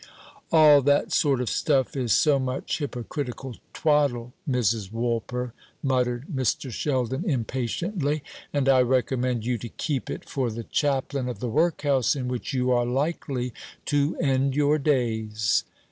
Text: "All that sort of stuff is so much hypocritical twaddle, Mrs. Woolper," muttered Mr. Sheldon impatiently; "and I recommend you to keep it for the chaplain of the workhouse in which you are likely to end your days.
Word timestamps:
"All 0.51 0.81
that 0.81 1.11
sort 1.11 1.41
of 1.41 1.47
stuff 1.47 1.95
is 1.95 2.11
so 2.11 2.39
much 2.39 2.79
hypocritical 2.79 3.57
twaddle, 3.71 4.33
Mrs. 4.49 4.91
Woolper," 4.91 5.51
muttered 5.83 6.25
Mr. 6.33 6.71
Sheldon 6.71 7.23
impatiently; 7.23 8.23
"and 8.51 8.67
I 8.67 8.81
recommend 8.81 9.45
you 9.45 9.59
to 9.59 9.69
keep 9.69 10.09
it 10.09 10.27
for 10.27 10.49
the 10.49 10.63
chaplain 10.63 11.29
of 11.29 11.39
the 11.39 11.49
workhouse 11.49 12.15
in 12.15 12.27
which 12.27 12.51
you 12.51 12.71
are 12.71 12.83
likely 12.83 13.53
to 13.85 14.17
end 14.19 14.55
your 14.55 14.79
days. 14.79 15.65